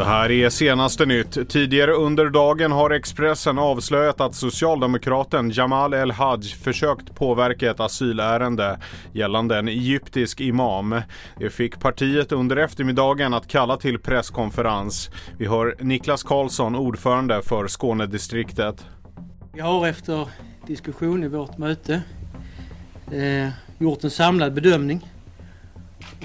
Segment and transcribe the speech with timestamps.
[0.00, 1.48] Det här är senaste nytt.
[1.48, 8.78] Tidigare under dagen har Expressen avslöjat att socialdemokraten Jamal El-Haj försökt påverka ett asylärende
[9.12, 11.00] gällande en egyptisk imam.
[11.38, 15.10] Det fick partiet under eftermiddagen att kalla till presskonferens.
[15.38, 18.86] Vi hör Niklas Karlsson, ordförande för Skånedistriktet.
[19.52, 20.28] Vi har efter
[20.66, 22.02] diskussion i vårt möte
[23.12, 25.12] eh, gjort en samlad bedömning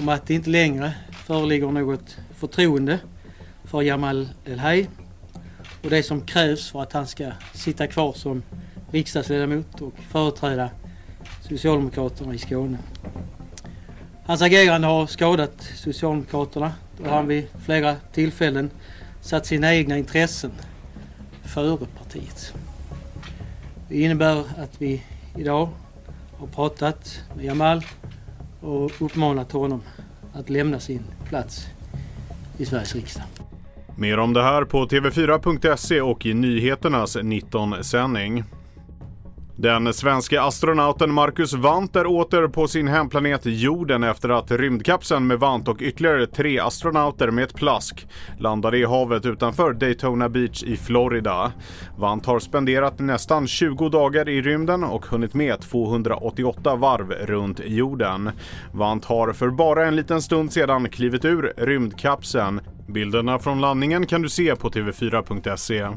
[0.00, 0.92] om att det inte längre
[1.26, 2.98] föreligger något förtroende
[3.64, 4.88] för Jamal El-Haj
[5.84, 8.42] och det som krävs för att han ska sitta kvar som
[8.90, 10.70] riksdagsledamot och företräda
[11.48, 12.78] Socialdemokraterna i Skåne.
[14.26, 18.70] Hans agerande har skadat Socialdemokraterna då han vid flera tillfällen
[19.20, 20.52] satt sina egna intressen
[21.44, 22.54] före partiet.
[23.88, 25.02] Det innebär att vi
[25.36, 25.68] idag
[26.38, 27.84] har pratat med Jamal
[28.60, 29.82] och uppmanat honom
[30.32, 31.66] att lämna sin plats
[32.58, 33.24] i Sveriges riksdag.
[33.96, 38.44] Mer om det här på tv4.se och i nyheternas 19-sändning.
[39.56, 45.40] Den svenska astronauten Marcus Wandt är åter på sin hemplanet jorden efter att rymdkapseln med
[45.40, 48.06] Wandt och ytterligare tre astronauter med ett plask
[48.38, 51.52] landade i havet utanför Daytona Beach i Florida.
[51.96, 58.30] Wandt har spenderat nästan 20 dagar i rymden och hunnit med 288 varv runt jorden.
[58.72, 62.60] Wandt har för bara en liten stund sedan klivit ur rymdkapseln.
[62.86, 65.88] Bilderna från landningen kan du se på tv4.se.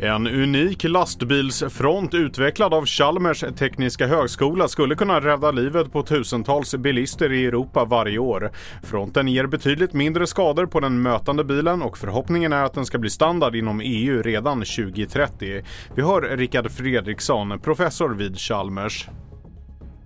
[0.00, 7.32] En unik lastbilsfront utvecklad av Chalmers tekniska högskola skulle kunna rädda livet på tusentals bilister
[7.32, 8.50] i Europa varje år.
[8.82, 12.98] Fronten ger betydligt mindre skador på den mötande bilen och förhoppningen är att den ska
[12.98, 15.64] bli standard inom EU redan 2030.
[15.94, 19.08] Vi hör Rickard Fredriksson, professor vid Chalmers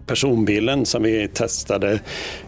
[0.06, 2.00] personbilen som vi testade,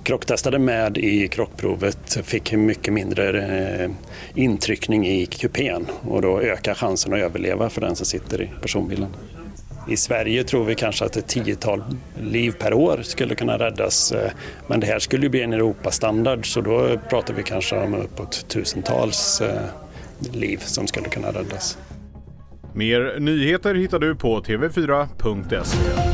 [0.03, 3.91] krocktestade med i krockprovet fick mycket mindre eh,
[4.35, 9.09] intryckning i kupén och då ökar chansen att överleva för den som sitter i personbilen.
[9.89, 11.85] I Sverige tror vi kanske att ett tiotal
[12.21, 14.13] liv per år skulle kunna räddas.
[14.13, 14.31] Eh,
[14.67, 18.49] men det här skulle ju bli en Europastandard så då pratar vi kanske om uppåt
[18.49, 19.63] tusentals eh,
[20.33, 21.79] liv som skulle kunna räddas.
[22.75, 26.14] Mer nyheter hittar du på tv4.se.